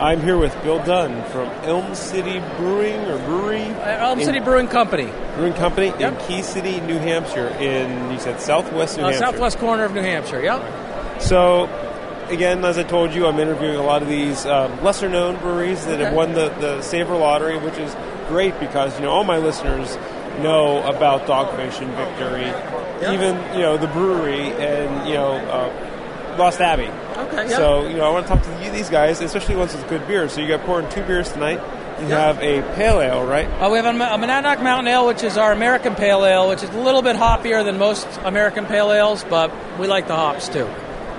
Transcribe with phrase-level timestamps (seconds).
[0.00, 3.62] I'm here with Bill Dunn from Elm City Brewing or Brewery.
[3.64, 6.00] Uh, Elm in- City Brewing Company, Brewing Company Yep.
[6.20, 7.48] in Key City, New Hampshire.
[7.60, 9.26] In you said Southwest New uh, Hampshire.
[9.26, 10.42] southwest corner of New Hampshire.
[10.42, 11.20] Yep.
[11.20, 11.64] So,
[12.30, 16.00] again, as I told you, I'm interviewing a lot of these um, lesser-known breweries that
[16.00, 17.94] have won the, the Savor Lottery, which is
[18.28, 19.96] great because you know all my listeners
[20.40, 22.48] know about Dogfish and Victory,
[23.14, 26.88] even you know the brewery and you know uh, Lost Abbey.
[27.40, 27.50] Okay.
[27.50, 27.56] Yeah.
[27.56, 30.06] So you know I want to talk to you, these guys, especially ones with good
[30.06, 30.28] beer.
[30.28, 31.60] So you got pouring two beers tonight.
[32.00, 32.32] You Yeah.
[32.32, 33.46] have a pale ale, right?
[33.60, 36.62] Uh, we have a, a Monadnock Mountain Ale, which is our American Pale Ale, which
[36.62, 40.48] is a little bit hoppier than most American Pale Ales, but we like the hops
[40.48, 40.66] too.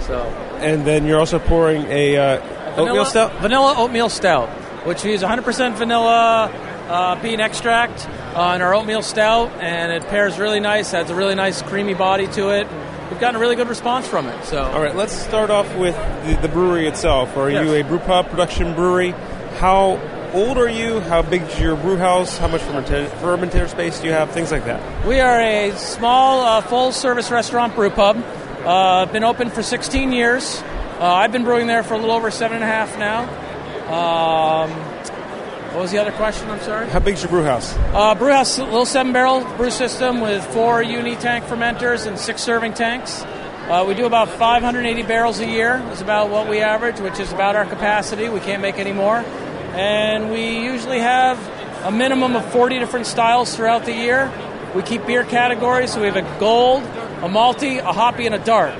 [0.00, 0.22] So
[0.60, 3.32] And then you're also pouring a uh, oatmeal vanilla, stout.
[3.42, 4.48] vanilla oatmeal stout,
[4.86, 6.50] which we use 100% vanilla
[6.88, 10.90] uh, bean extract uh, in our oatmeal stout, and it pairs really nice.
[10.92, 12.66] Has a really nice creamy body to it.
[13.12, 14.42] We've gotten a really good response from it.
[14.46, 15.94] So All right, let's start off with
[16.24, 17.36] the, the brewery itself.
[17.36, 17.66] Are Yes.
[17.66, 19.10] you a brew pub production brewery?
[19.58, 20.00] How
[20.32, 21.00] old are you?
[21.00, 22.38] How big is your brew house?
[22.38, 24.30] How much fermenta- fermentator space do you have?
[24.30, 25.06] Things like that.
[25.06, 28.16] We are a small, uh, full-service restaurant brew pub.
[28.64, 30.62] Uh, been open for 16 years.
[30.98, 33.28] Uh, I've been brewing there for a little over seven and a half now.
[33.92, 35.01] Um,
[35.72, 36.50] what was the other question?
[36.50, 36.86] I'm sorry.
[36.88, 37.74] How big's your brew house?
[37.94, 43.22] Uh, brew house, little seven-barrel brew system with four uni-tank fermenters and six serving tanks.
[43.22, 45.76] Uh, we do about 580 barrels a year.
[45.92, 48.28] Is about what we average, which is about our capacity.
[48.28, 49.24] We can't make any more,
[49.74, 51.38] and we usually have
[51.84, 54.30] a minimum of 40 different styles throughout the year.
[54.74, 58.44] We keep beer categories, so we have a gold, a malty, a hoppy, and a
[58.44, 58.74] dark.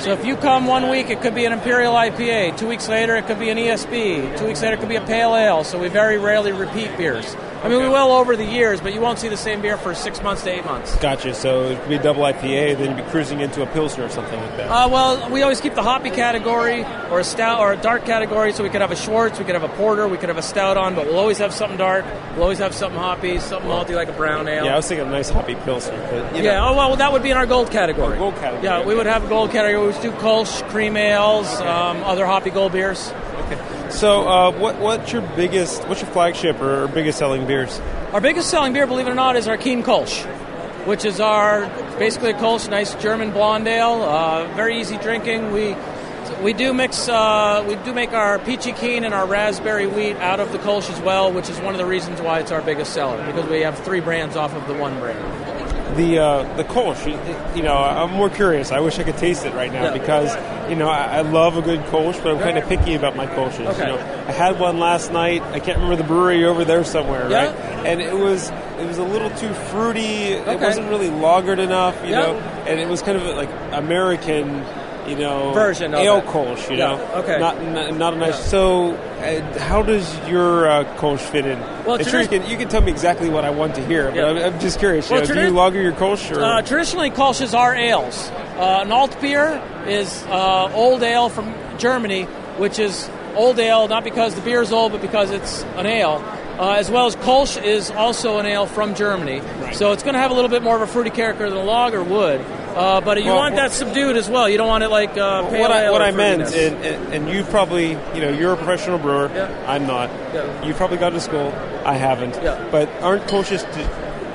[0.00, 2.58] So if you come one week, it could be an imperial IPA.
[2.58, 4.38] Two weeks later, it could be an ESB.
[4.38, 5.64] Two weeks later, it could be a pale ale.
[5.64, 7.34] So we very rarely repeat beers.
[7.66, 9.92] I mean, we will over the years, but you won't see the same beer for
[9.94, 10.94] six months to eight months.
[10.96, 11.34] Gotcha.
[11.34, 14.08] So it could be a double IPA, then you'd be cruising into a Pilsner or
[14.08, 14.70] something like that.
[14.70, 18.52] Uh, well, we always keep the hoppy category or a stout or a dark category,
[18.52, 20.42] so we could have a Schwarz, we could have a porter, we could have a
[20.42, 22.04] stout on, but we'll always have something dark.
[22.34, 24.64] We'll always have something hoppy, something malty like a brown ale.
[24.64, 25.98] yeah, I was thinking a nice hoppy Pilsner.
[26.10, 28.16] But, you Yeah, know, oh well, that would be in our gold category.
[28.16, 29.80] Oh, gold category, Yeah, we would have a gold category.
[29.86, 33.12] We would do Kolsch, cream ales, um, other hoppy gold beers.
[33.90, 37.80] So uh, what, what's your biggest, what's your flagship or biggest selling beers?
[38.12, 40.24] Our biggest selling beer, believe it or not, is our Keen Kolsch,
[40.86, 41.66] which is our
[41.98, 45.52] basically a Kolsch, nice German blonde ale, uh, very easy drinking.
[45.52, 45.76] We
[46.42, 50.40] we do mix, uh, we do make our peachy keen and our raspberry wheat out
[50.40, 52.92] of the Kolsch as well, which is one of the reasons why it's our biggest
[52.92, 55.45] seller because we have three brands off of the one brand.
[55.96, 57.06] The uh, the Kolsch,
[57.56, 58.70] you- know, I'm more curious.
[58.70, 59.92] I wish I could taste it right now Yeah.
[59.94, 60.36] because
[60.70, 63.26] you know I, I love a good Kolsch, but I'm kind of picky about my
[63.26, 63.66] Kolsches.
[63.66, 63.90] Okay.
[63.92, 65.42] You know, I had one last night.
[65.42, 67.46] I can't remember the brewery over there somewhere, Yeah.
[67.46, 67.56] right?
[67.86, 70.34] And it was it was a little too fruity.
[70.36, 70.52] Okay.
[70.54, 72.20] It wasn't really lagered enough, you Yeah.
[72.22, 72.38] know.
[72.66, 74.64] And it was kind of like American.
[75.08, 76.24] You know, Version of ale it.
[76.26, 77.38] Kolsch, you Yeah, know, okay.
[77.38, 78.38] not not, not a nice.
[78.38, 78.44] Yeah.
[78.46, 81.58] So, uh, how does your uh, Kolsch fit in?
[81.84, 84.06] Well, sure you tradi- can you can tell me exactly what I want to hear,
[84.06, 84.26] but Yeah.
[84.26, 85.08] I'm, I'm just curious.
[85.08, 88.30] Well, you know, do you lager your Kolsch or Uh, traditionally, Kolsches are ales.
[88.58, 92.24] Uh, an alt beer is uh, old ale from Germany,
[92.58, 96.22] which is old ale not because the beer is old, but because it's an ale.
[96.58, 99.42] Uh, as well as Kolsch is also an ale from Germany,
[99.74, 101.62] so it's going to have a little bit more of a fruity character than a
[101.62, 102.40] lager would.
[102.76, 104.48] Uh, but you Well, want that subdued as well.
[104.48, 107.14] You don't want it like uh, pale what I, ale what I meant, and, and,
[107.14, 109.30] and you probably, you know, you're a professional brewer.
[109.34, 109.64] Yeah.
[109.66, 110.10] I'm not.
[110.34, 110.64] Yeah.
[110.64, 111.52] You probably gone to school.
[111.86, 112.34] I haven't.
[112.42, 112.68] Yeah.
[112.70, 113.86] But aren't t-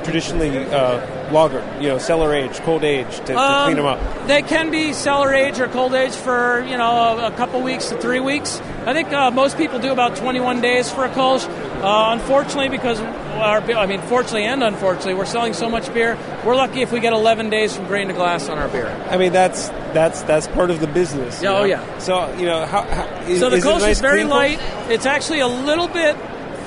[0.03, 4.27] traditionally uh, lager, you know, cellar aged, cold aged to, to Um, clean them up?
[4.27, 7.89] They can be cellar age or cold age for you know a, a couple weeks
[7.89, 8.59] to three weeks.
[8.85, 11.47] I think uh, most people do about 21 days for a Kolsch.
[11.81, 16.17] Uh, unfortunately, because our I mean, fortunately and unfortunately, we're selling so much beer.
[16.43, 18.87] We're lucky if we get 11 days from grain to glass on our beer.
[19.09, 21.41] I mean, that's that's that's part of the business.
[21.41, 21.63] Yeah, oh, know?
[21.65, 21.97] yeah.
[21.99, 24.29] So you know, how, how is, So the is Kolsch nice is very Kolsch?
[24.29, 24.59] light.
[24.89, 26.15] It's actually a little bit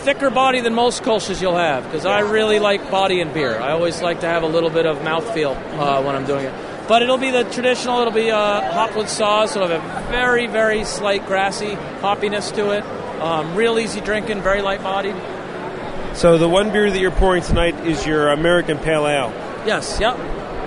[0.05, 3.59] thicker body than most Kolsches you'll have because I really like body in beer.
[3.59, 6.55] I always like to have a little bit of mouthfeel uh, when I'm doing it.
[6.87, 8.01] But it'll be the traditional.
[8.01, 9.57] It'll be uh, hopwood Saaz.
[9.57, 12.85] It'll have a very, very slight grassy hoppiness to it.
[13.21, 15.17] Um, real easy drinking, very light bodied.
[16.15, 19.31] So the one beer that you're pouring tonight is your American Pale Ale.
[19.67, 20.19] Yes, yep.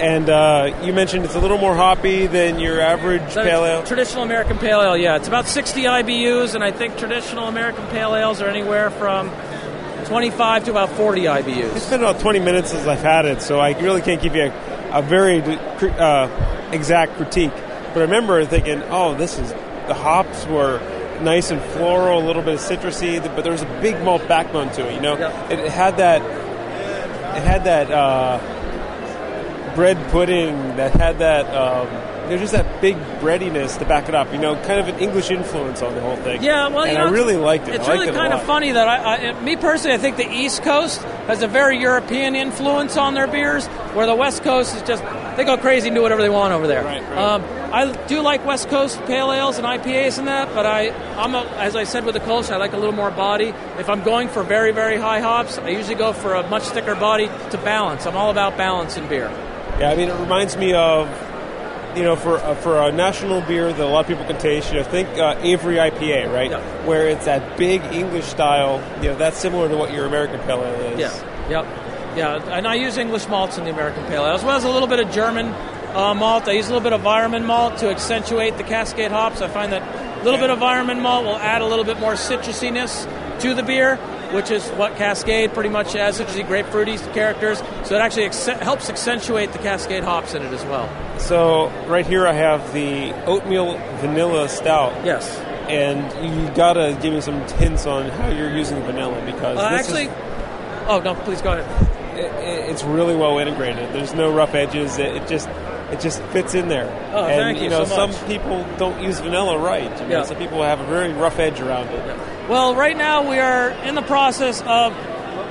[0.01, 3.83] And uh, you mentioned it's a little more hoppy than your average So pale ale.
[3.83, 5.15] Traditional American Pale Ale, yeah.
[5.15, 9.31] It's about 60 IBUs, and I think traditional American Pale Ales are anywhere from
[10.05, 11.75] 25 to about 40 IBUs.
[11.75, 14.43] It's been about 20 minutes since I've had it, so I really can't give you
[14.43, 14.51] a,
[14.91, 17.51] a very uh, exact critique.
[17.93, 19.51] But I remember thinking, oh, this is
[19.87, 20.79] the hops were
[21.21, 24.71] nice and floral, a little bit of citrusy, but there was a big malt backbone
[24.73, 24.93] to it.
[24.95, 25.49] You know, Yeah.
[25.49, 26.21] it, it had that.
[26.21, 28.39] It had that uh,
[29.75, 31.87] bread pudding that had that um,
[32.29, 34.31] there's just that big breadiness to back it up.
[34.31, 36.43] You know, kind of an English influence on the whole thing.
[36.43, 37.75] Yeah, well, and you know, I really liked it.
[37.75, 40.29] It's liked really it kind of funny that I, I, me personally, I think the
[40.29, 44.81] East Coast has a very European influence on their beers, where the West Coast is
[44.83, 45.03] just
[45.37, 46.83] they go crazy and do whatever they want over there.
[46.83, 47.17] Right, right.
[47.17, 51.35] Um, I do like West Coast pale ales and IPAs and that, but I, I'm
[51.35, 53.53] a, as I said with the Kolsch, I like a little more body.
[53.77, 56.95] If I'm going for very, very high hops, I usually go for a much thicker
[56.95, 58.07] body to balance.
[58.07, 59.29] I'm all about balance in beer.
[59.79, 61.07] Yeah, I mean, it reminds me of,
[61.97, 64.71] you know, for uh, for a national beer that a lot of people can taste.
[64.71, 66.51] You know, think uh, Avery IPA, right?
[66.51, 66.85] Yeah.
[66.85, 68.81] Where it's that big English style.
[69.01, 70.99] You know, that's similar to what your American pale ale is.
[70.99, 71.49] Yeah.
[71.49, 71.87] Yep.
[72.17, 74.69] Yeah, and I use English malts in the American Pale Ale, as well as a
[74.69, 75.53] little bit of German
[75.93, 76.47] uh, malt.
[76.47, 79.39] I use a little bit of Weyermann malt to accentuate the Cascade hops.
[79.41, 79.83] I find that
[80.19, 83.05] a little bit of Weyermann malt will add a little bit more citrusiness
[83.41, 83.99] to the beer,
[84.33, 87.59] which is what Cascade pretty much has, such as the grapefruity characters.
[87.85, 90.89] So it actually ex- helps accentuate the Cascade hops in it as well.
[91.19, 95.05] So right here I have the oatmeal vanilla stout.
[95.05, 95.37] Yes.
[95.69, 96.01] And
[96.39, 100.11] you gotta give me some hints on how you're using vanilla because Uh, actually, is,
[100.87, 102.17] oh no, please go ahead.
[102.17, 103.91] it, it- it's really well integrated.
[103.93, 104.97] There's no rough edges.
[104.97, 105.49] It, it just
[105.91, 106.87] it just fits in there.
[107.13, 109.83] Oh, and thank you you know, so some people don't use vanilla right.
[110.01, 110.23] You know, Yeah.
[110.23, 112.17] some people have a very rough edge around it.
[112.49, 114.95] Well, right now we are in the process of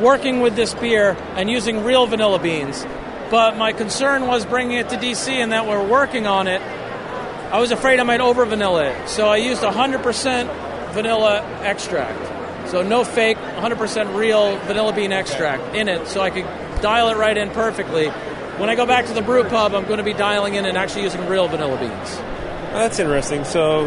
[0.01, 2.87] working with this beer and using real vanilla beans.
[3.31, 6.63] But my concern was bringing it to DC and that we're working on it.
[7.53, 9.11] I was afraid I might over vanilla it.
[9.11, 12.71] So I used 100% vanilla extract.
[12.71, 16.47] So no fake, 100% real vanilla bean extract in it so I could
[16.81, 18.09] dial it right in perfectly.
[18.09, 20.79] When I go back to the brew pub, I'm going to be dialing in and
[20.79, 22.17] actually using real vanilla beans.
[22.73, 23.45] That's interesting.
[23.45, 23.85] So,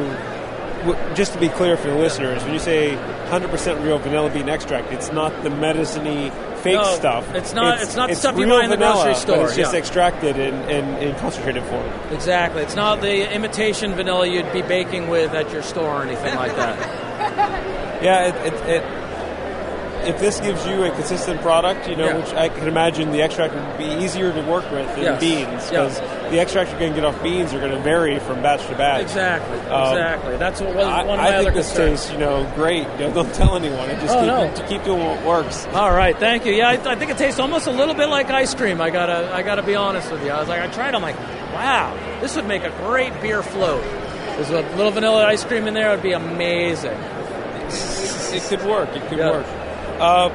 [1.16, 2.96] just to be clear for the listeners, when you say
[3.30, 7.34] 100% real vanilla bean extract, it's not the medicine-y fake No, stuff.
[7.36, 9.74] it's not- it's not the stuff you buy in the vanilla, grocery store, it's just
[9.74, 9.80] yeah.
[9.80, 11.90] extracted in, in, in concentrated form.
[12.12, 12.62] Exactly.
[12.64, 16.56] It's not the imitation vanilla you'd be baking with at your store or anything like
[16.56, 17.06] that.
[18.02, 22.18] Yeah, it, it, it, if this gives you a consistent product, you know, Yeah.
[22.18, 25.20] which I can imagine the extract would be easier to work with than Yes.
[25.20, 26.00] beans, Yes.
[26.31, 28.76] The extract you're going to get off beans are going to vary from batch to
[28.76, 29.02] batch.
[29.04, 29.58] Exactly.
[29.62, 30.38] Um, exactly.
[30.38, 32.00] That's what was I, one of I my other think this concerns.
[32.02, 32.84] tastes, you know, great.
[33.00, 33.90] Know, don't tell anyone.
[33.90, 34.54] And just Oh, keep, no.
[34.56, 35.66] to keep doing what works.
[35.68, 36.54] All right, thank you.
[36.54, 38.81] Yeah, I, I think it tastes almost a little bit like ice cream.
[38.81, 40.30] I gotta, I gotta be honest with you.
[40.31, 40.96] I was like, I tried.
[40.96, 41.18] I'm like,
[41.54, 43.81] wow, this would make a great beer float.
[43.84, 45.90] There's a little vanilla ice cream in there.
[45.92, 46.98] It would be amazing.
[48.31, 48.90] It could work.
[48.96, 49.31] It could Yeah.
[49.31, 49.46] work.
[50.00, 50.30] Uh,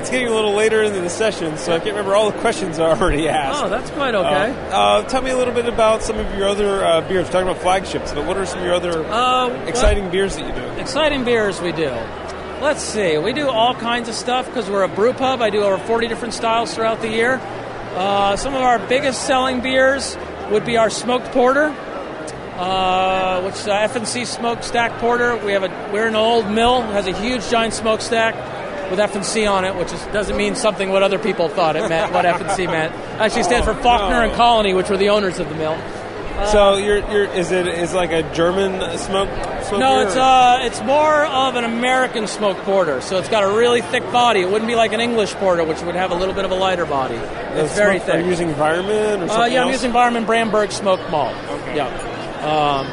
[0.00, 2.78] it's getting a little later into the session, so I can't remember all the questions
[2.78, 3.62] I already asked.
[3.62, 4.50] Oh, that's quite okay.
[4.70, 7.26] Uh, uh, tell me a little bit about some of your other uh, beers.
[7.26, 10.46] We're talking about flagships, but what are some of your other Uh, exciting beers that
[10.46, 10.80] you do?
[10.80, 11.90] exciting beers we do.
[12.60, 13.16] Let's see.
[13.18, 15.40] We do all kinds of stuff because we're a brew pub.
[15.40, 17.40] I do over 40 different styles throughout the year.
[17.94, 20.16] Uh, some of our biggest selling beers
[20.50, 21.74] would be our smoked porter,
[22.56, 25.36] uh, which is a FNC smokestack porter.
[25.36, 28.34] We have a we're an old mill has a huge giant smokestack
[28.90, 32.12] with FNC on it, which is, doesn't mean something what other people thought it meant.
[32.12, 34.22] What FNC meant actually stands for Faulkner no.
[34.22, 35.78] and Colony, which were the owners of the mill.
[36.50, 39.28] so you're, you're is it is like a German smoke?
[39.64, 43.00] smoke No, it's uh, it's more of an American smoke porter.
[43.00, 44.40] So it's got a really thick body.
[44.40, 46.54] It wouldn't be like an English porter, which would have a little bit of a
[46.54, 47.14] lighter body.
[47.14, 48.24] It's uh, very smoke- Are thick.
[48.24, 51.34] you using environment or Uh, something yeah, I'm using Barman Bamberg smoked malt.
[51.48, 51.76] Okay.
[51.76, 51.86] Yeah.
[52.40, 52.86] Um,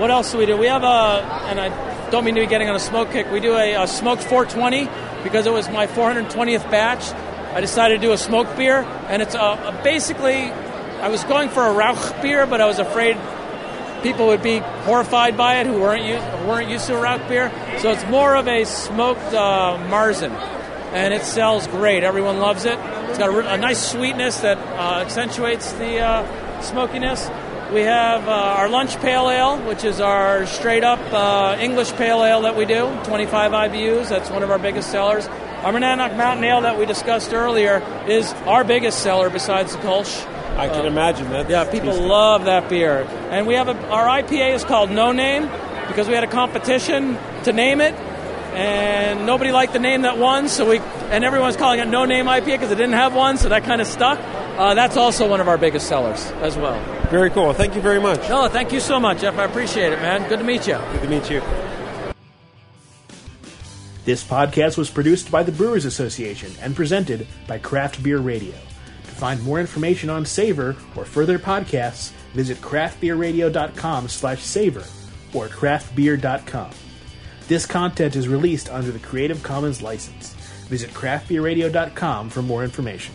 [0.00, 0.56] what else do we do?
[0.56, 3.30] We have a, and I don't mean to be getting on a smoke kick.
[3.30, 4.88] We do a, a smoked 420
[5.24, 7.12] because it was my 420th batch.
[7.54, 8.78] I decided to do a smoked beer,
[9.08, 10.52] and it's a, a basically.
[11.00, 13.16] I was going for a Rauch beer, but I was afraid
[14.02, 17.26] people would be horrified by it who weren't u- who weren't used to a Rauch
[17.28, 17.50] beer.
[17.78, 20.30] So it's more of a smoked uh, Marzen,
[20.92, 22.04] and it sells great.
[22.04, 22.78] Everyone loves it.
[23.08, 27.28] It's got a, a nice sweetness that uh, accentuates the uh, smokiness.
[27.74, 32.22] We have uh, our lunch pale ale, which is our straight up uh, English pale
[32.22, 34.08] ale that we do, 25 IBUs.
[34.10, 35.26] That's one of our biggest sellers.
[35.26, 40.24] Our Monadnock Mountain Ale that we discussed earlier is our biggest seller besides the Kolsch.
[40.56, 41.50] I can imagine that.
[41.50, 43.08] Yeah, people love that beer.
[43.30, 45.50] And we have a, our IPA is called No Name
[45.88, 47.94] because we had a competition to name it,
[48.54, 50.48] and nobody liked the name that won.
[50.48, 53.48] So we and everyone's calling it No Name IPA because it didn't have one, so
[53.48, 54.20] that kind of stuck.
[54.56, 56.80] Uh, that's also one of our biggest sellers as well.
[57.10, 57.52] Very cool.
[57.52, 58.28] Thank you very much.
[58.28, 59.36] No, thank you so much, Jeff.
[59.38, 60.28] I appreciate it, man.
[60.28, 60.78] Good to meet you.
[60.92, 61.42] Good to meet you.
[64.04, 68.52] This podcast was produced by the Brewers Association and presented by Craft Beer Radio.
[68.52, 74.84] To find more information on Savor or further podcasts, visit craftbeerradio.com slash savor
[75.32, 76.70] or craftbeer.com.
[77.48, 80.34] This content is released under the Creative Commons license.
[80.68, 83.14] Visit craftbeerradio.com for more information.